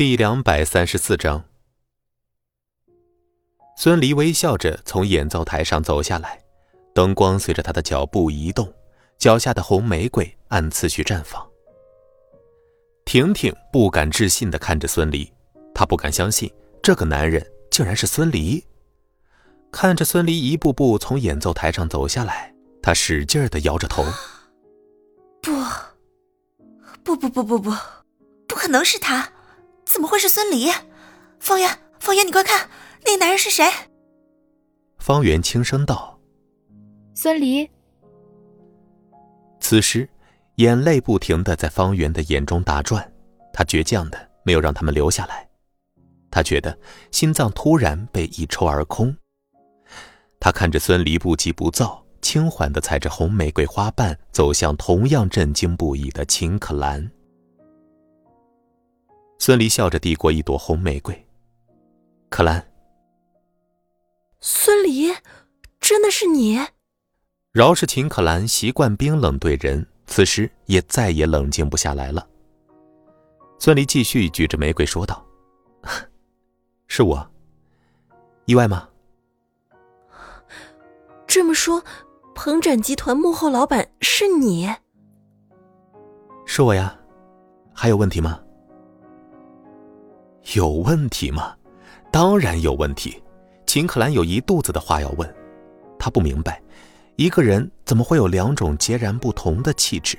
[0.00, 1.44] 第两百三十四章，
[3.76, 6.42] 孙离微笑着从演奏台上走下来，
[6.94, 8.72] 灯光随着他的脚步移动，
[9.18, 11.46] 脚下的红玫瑰按次序绽放。
[13.04, 15.30] 婷婷不敢置信的看着孙离，
[15.74, 16.50] 她不敢相信
[16.82, 18.64] 这个男人竟然是孙离。
[19.70, 24.02] 看着孙离一步步从演奏台上走下来，她使劲的摇着头
[25.44, 25.52] ：“不，
[27.04, 27.70] 不不不不不，
[28.48, 29.30] 不可能是他。”
[29.90, 30.70] 怎么会是孙离？
[31.40, 32.70] 方圆，方圆，你快看，
[33.04, 33.68] 那个男人是谁？
[34.98, 36.16] 方圆轻声道
[37.12, 37.68] ：“孙离。”
[39.58, 40.08] 此时，
[40.56, 43.12] 眼泪不停的在方圆的眼中打转，
[43.52, 45.48] 他倔强的没有让他们留下来。
[46.30, 46.78] 他觉得
[47.10, 49.12] 心脏突然被一抽而空。
[50.38, 57.10] 他看着孙离不急不躁、轻缓的踩着红玫瑰花瓣走向同样震惊不已的秦可兰。
[59.40, 61.26] 孙离笑着递过一朵红玫瑰。
[62.28, 62.70] 可兰，
[64.38, 65.12] 孙离，
[65.80, 66.60] 真的是你？
[67.50, 72.28] 饶是秦可兰习惯冰冷对人，此时也再也冷静不下来了。
[73.58, 75.26] 孙离继续举着玫瑰说道
[76.86, 77.30] ：“是我，
[78.44, 78.86] 意外吗？”
[81.26, 81.82] 这么说，
[82.34, 84.68] 鹏展集团幕后老板是你？
[86.44, 86.94] 是我呀，
[87.72, 88.38] 还有问题吗？
[90.54, 91.56] 有问题吗？
[92.10, 93.22] 当然有问题。
[93.66, 95.34] 秦可兰有一肚子的话要问，
[95.96, 96.60] 她不明白，
[97.14, 100.18] 一个人怎么会有两种截然不同的气质？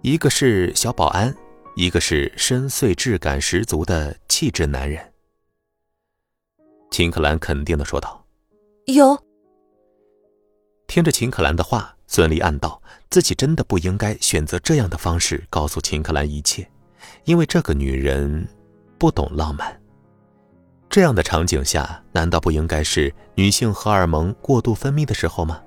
[0.00, 1.34] 一个是小保安，
[1.76, 5.12] 一个是深邃质感十足的气质男人。
[6.90, 8.24] 秦可兰肯定的说道
[8.86, 9.14] ：“有。”
[10.88, 16.66] 听着秦可兰的话，孙俪暗道自己真的不应该选择这样的方式告诉秦可兰一切，
[17.24, 18.48] 因为这个女人。
[18.98, 19.80] 不懂浪漫，
[20.88, 25.60] 这样的场景下，难道不应该是女性荷尔蒙过度分泌的时候吗？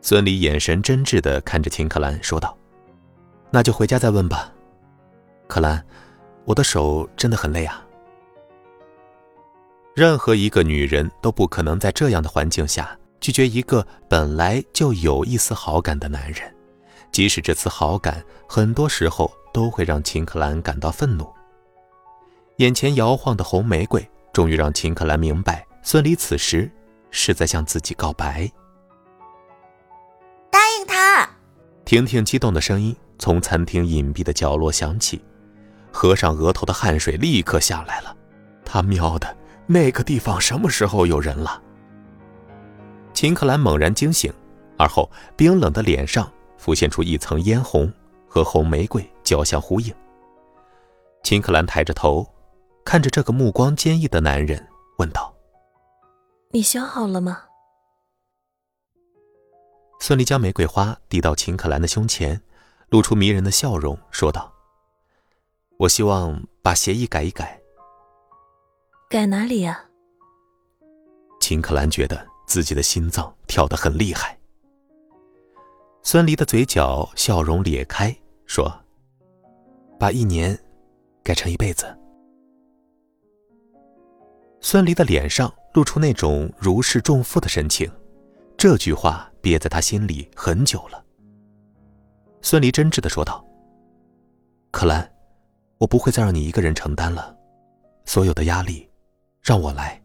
[0.00, 2.56] 孙俪眼神真挚的看着秦可兰说道
[3.50, 4.52] ：“那就回家再问吧。”
[5.46, 5.84] 可兰，
[6.44, 7.84] 我的手真的很累啊。
[9.94, 16.54] 任何一个女人都不可能在这样的环境下拒绝一个本来就有一丝好感的男人，
[17.12, 21.28] 即使这次好感很多时候都会让秦可兰感到愤怒。
[22.60, 26.70] 眼前摇晃的红玫瑰，终于让秦可兰明白，孙离此时
[27.10, 28.46] 是在向自己告白。
[30.50, 31.26] 答应他！
[31.86, 35.24] 婷婷激动的声音从餐厅隐蔽的角落响起，
[35.90, 38.14] 合上额头的汗水立刻下来了。
[38.62, 39.34] 他喵的，
[39.66, 41.62] 那个地方什么时候有人了？
[43.14, 44.30] 秦可兰猛然惊醒，
[44.76, 47.90] 而后冰冷的脸上浮现出一层嫣红，
[48.28, 49.90] 和红玫瑰交相呼应。
[51.22, 52.30] 秦可兰抬着头。
[52.84, 54.66] 看着这个目光坚毅的男人，
[54.98, 55.32] 问道
[56.50, 57.44] ：“你想好了吗？”
[60.00, 62.40] 孙俪将玫瑰花递到秦可兰的胸前，
[62.88, 64.52] 露出迷人的笑容，说道
[65.78, 67.60] ：“我希望把协议改一改。”
[69.08, 69.84] 改哪里呀？
[71.40, 74.38] 秦可兰觉得自己的心脏跳得很厉害。
[76.02, 78.16] 孙离的嘴角笑容裂开，
[78.46, 78.72] 说
[80.00, 80.58] ：“把一年
[81.22, 81.96] 改成一辈子。”
[84.60, 87.90] 孙离的脸上露出那种如释重负的神情，
[88.56, 91.02] 这句话憋在他心里很久了。
[92.42, 93.44] 孙离真挚的说道
[94.70, 95.10] ：“可兰，
[95.78, 97.34] 我不会再让你一个人承担了，
[98.04, 98.88] 所有的压力，
[99.42, 100.00] 让我来。”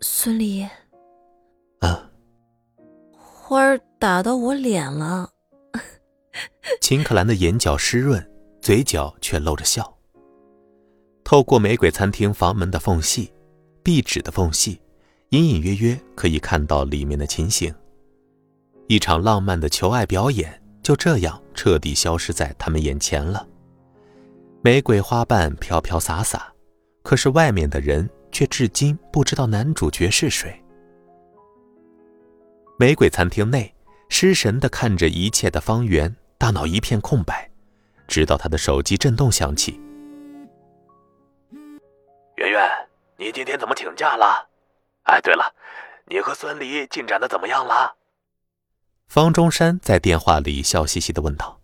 [0.00, 0.62] 孙离，
[1.80, 2.10] 啊，
[3.16, 5.30] 花儿打到我脸了。
[6.80, 8.30] 秦可兰的眼角湿润，
[8.60, 9.93] 嘴角却露着笑。
[11.34, 13.28] 透过玫瑰餐厅房门的缝隙，
[13.82, 14.80] 壁纸的缝隙，
[15.30, 17.74] 隐隐约约可以看到里面的情形。
[18.86, 23.44] 一场浪漫的求爱表演就这样彻底消失在他们眼前了。
[24.62, 26.52] 玫瑰花瓣飘飘洒洒，
[27.02, 30.54] 可是外面的人却至今不知道男主角是谁。
[32.78, 33.74] 玫瑰餐厅内，
[34.08, 37.50] 失神的看着一切的方圆，大脑一片空白，
[38.06, 39.80] 直到他的手机震动响起。
[43.24, 44.50] 你今天怎么请假了？
[45.04, 45.54] 哎，对了，
[46.04, 47.96] 你和孙离进展的怎么样了？
[49.06, 51.62] 方中山在电话里笑嘻嘻的问道。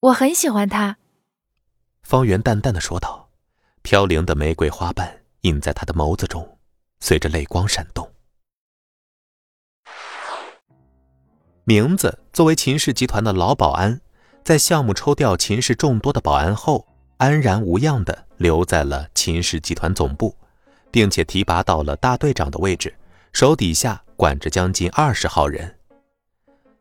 [0.00, 0.96] 我很喜欢他。
[2.02, 3.28] 方圆淡淡的说道，
[3.82, 6.58] 飘零的玫瑰花瓣印在他的眸子中，
[7.00, 8.10] 随着泪光闪动。
[11.64, 14.00] 名字作为秦氏集团的老保安，
[14.42, 16.88] 在项目抽调秦氏众多的保安后，
[17.18, 20.36] 安然无恙地留在了秦氏集团总部，
[20.90, 22.92] 并且提拔到了大队长的位置，
[23.32, 25.78] 手底下管着将近二十号人。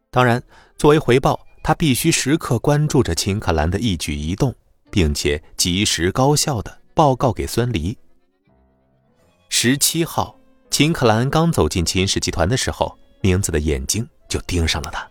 [0.10, 0.42] 当然，
[0.76, 4.54] 作为回报，他必须时刻关注着秦可兰的一举一动，
[4.90, 7.98] 并且及时高效的报告给孙离。
[9.48, 10.36] 十七号，
[10.72, 15.08] 秦可兰刚走进秦氏集团的时候，明子的眼睛就盯上了他。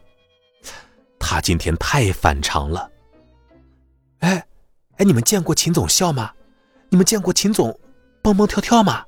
[1.19, 2.91] 他今天太反常了。
[4.19, 4.45] 哎，
[4.97, 6.33] 哎，你们见过秦总笑吗？
[6.91, 7.79] 你们见过秦总
[8.21, 9.05] 蹦蹦跳跳吗？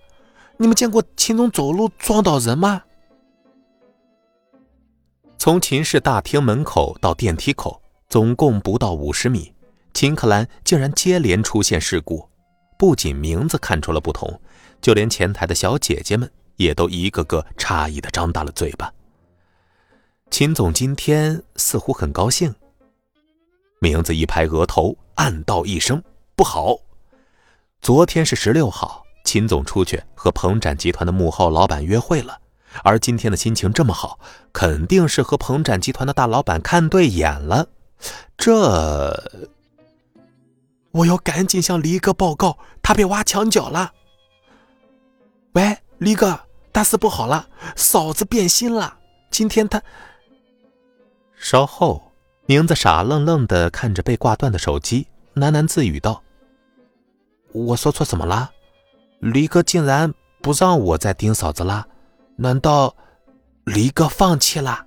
[0.57, 2.85] 你们见过秦总走路撞到人吗？
[5.37, 9.53] 从秦氏大厅门口到电梯口，总共不到五十米，
[9.93, 12.29] 秦克兰竟然接连出现事故。
[12.79, 14.41] 不仅名字看出了不同，
[14.81, 18.93] 就连前台的小姐姐们也都一个个诧异的张大了嘴巴。
[20.31, 22.55] 秦总今天似乎很高兴。
[23.81, 26.01] 名字一拍额头，暗道一声
[26.37, 26.77] 不好。
[27.83, 32.39] 昨天是十六号，秦总出去和鹏展集团的幕后老板约会了，
[32.85, 34.21] 而今天的心情这么好，
[34.53, 37.67] 肯定是和鹏展集团的大老板看对眼了。
[38.37, 39.21] 这，
[40.93, 43.93] 我要赶紧向黎哥报告，他被挖墙脚了。
[45.55, 46.39] 喂，黎哥，
[46.71, 48.99] 大事不好了，嫂子变心了。
[49.29, 49.83] 今天他。
[51.35, 52.13] 稍后，
[52.47, 56.23] 宁子傻愣愣的看着被挂断的手机，喃喃自语道
[57.53, 58.51] ：“我说错什么了？
[59.21, 61.87] 离哥竟然不让我再盯嫂子了？
[62.37, 62.97] 难道
[63.65, 64.87] 离哥放弃了？”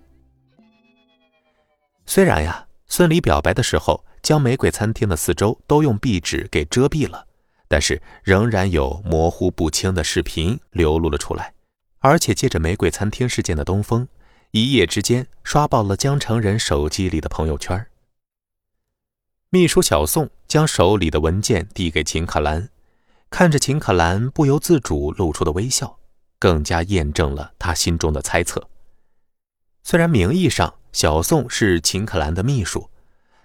[2.05, 7.25] 虽然呀，孙离表白的时候将玫瑰餐厅的四周都用壁纸给遮蔽了，
[7.67, 11.53] 但是仍然有模糊不清的视频流露了出来，
[11.99, 14.07] 而且借着玫瑰餐厅事件的东风。
[14.51, 17.85] 一夜之间刷爆了江城人手机里的朋友圈。
[19.55, 22.67] 秘书小宋将手里的文件递给秦可兰，
[23.29, 25.97] 看着秦可兰不由自主露出的微笑，
[26.37, 28.67] 更加验证了他心中的猜测。
[29.81, 32.89] 虽然名义上小宋是秦可兰的秘书，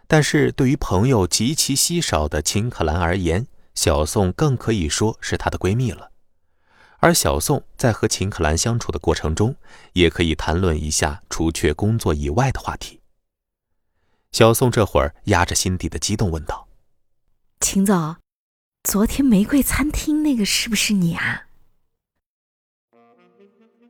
[0.08, 3.46] 但是对于朋友极其稀少的秦可兰而言，
[3.76, 6.10] 小宋更可以说是她的闺蜜了。
[6.98, 9.54] 而小宋在和秦可兰相处的过程中，
[9.92, 12.99] 也可以谈论一下除却工作以外的话题。
[14.32, 16.68] 小宋这会儿压着心底的激动问道
[17.60, 18.16] ：“秦总，
[18.84, 21.46] 昨天玫瑰餐厅那个是不是你啊？”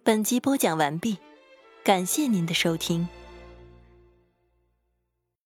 [0.02, 1.18] 本集播讲完毕，
[1.84, 3.06] 感谢您的收听。